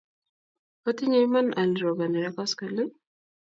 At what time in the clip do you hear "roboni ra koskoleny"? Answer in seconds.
1.83-2.91